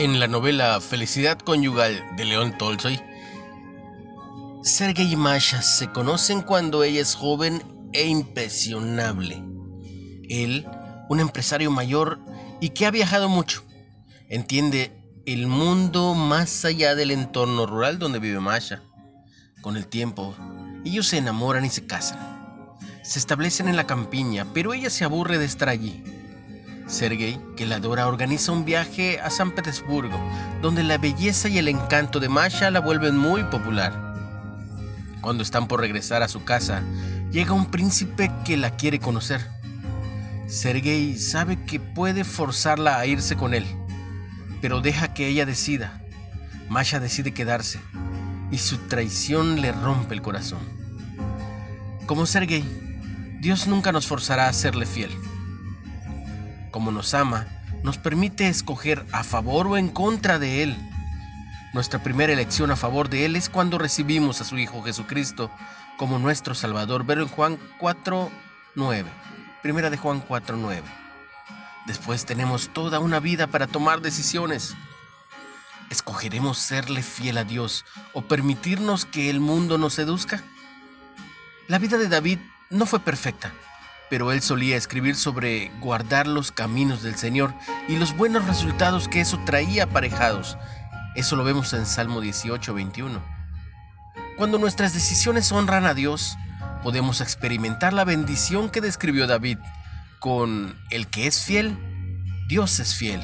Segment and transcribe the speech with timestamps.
[0.00, 2.98] En la novela Felicidad Conyugal de León Tolstoy,
[4.62, 7.62] Sergei y Masha se conocen cuando ella es joven
[7.92, 9.44] e impresionable.
[10.30, 10.66] Él,
[11.10, 12.18] un empresario mayor
[12.62, 13.62] y que ha viajado mucho,
[14.30, 14.90] entiende
[15.26, 18.82] el mundo más allá del entorno rural donde vive Masha.
[19.60, 20.34] Con el tiempo,
[20.82, 22.78] ellos se enamoran y se casan.
[23.02, 26.02] Se establecen en la campiña, pero ella se aburre de estar allí
[26.90, 30.18] Sergei, que la adora, organiza un viaje a San Petersburgo,
[30.60, 33.92] donde la belleza y el encanto de Masha la vuelven muy popular.
[35.20, 36.82] Cuando están por regresar a su casa,
[37.30, 39.40] llega un príncipe que la quiere conocer.
[40.48, 43.66] Sergei sabe que puede forzarla a irse con él,
[44.60, 46.02] pero deja que ella decida.
[46.68, 47.80] Masha decide quedarse
[48.50, 50.60] y su traición le rompe el corazón.
[52.06, 52.64] Como Sergei,
[53.40, 55.10] Dios nunca nos forzará a serle fiel
[56.70, 57.46] como nos ama,
[57.82, 60.76] nos permite escoger a favor o en contra de Él.
[61.72, 65.50] Nuestra primera elección a favor de Él es cuando recibimos a su Hijo Jesucristo
[65.96, 67.04] como nuestro Salvador.
[67.04, 69.06] Verlo en Juan 4.9.
[69.62, 70.82] Primera de Juan 4.9.
[71.86, 74.76] Después tenemos toda una vida para tomar decisiones.
[75.90, 80.42] ¿Escogeremos serle fiel a Dios o permitirnos que el mundo nos seduzca?
[81.68, 82.38] La vida de David
[82.70, 83.52] no fue perfecta,
[84.10, 87.54] pero él solía escribir sobre guardar los caminos del Señor
[87.88, 90.58] y los buenos resultados que eso traía aparejados.
[91.14, 93.22] Eso lo vemos en Salmo 18, 21.
[94.36, 96.36] Cuando nuestras decisiones honran a Dios,
[96.82, 99.58] podemos experimentar la bendición que describió David.
[100.18, 101.78] Con el que es fiel,
[102.48, 103.22] Dios es fiel.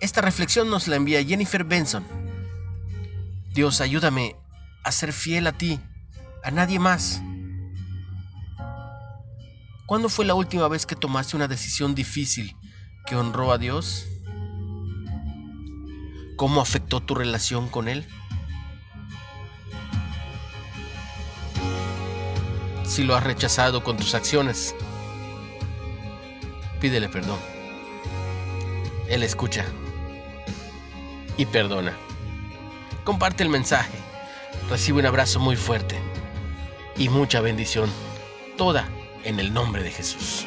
[0.00, 2.04] Esta reflexión nos la envía Jennifer Benson.
[3.52, 4.34] Dios, ayúdame
[4.82, 5.78] a ser fiel a ti,
[6.42, 7.22] a nadie más.
[9.86, 12.56] ¿Cuándo fue la última vez que tomaste una decisión difícil
[13.04, 14.06] que honró a Dios?
[16.36, 18.08] ¿Cómo afectó tu relación con Él?
[22.84, 24.74] Si lo has rechazado con tus acciones,
[26.80, 27.38] pídele perdón.
[29.10, 29.66] Él escucha
[31.36, 31.94] y perdona.
[33.04, 33.98] Comparte el mensaje.
[34.70, 35.98] Recibe un abrazo muy fuerte
[36.96, 37.90] y mucha bendición.
[38.56, 38.88] Toda
[39.24, 40.46] en el nombre de Jesús.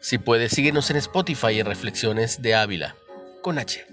[0.00, 2.96] Si puedes, síguenos en Spotify en Reflexiones de Ávila,
[3.42, 3.86] con H.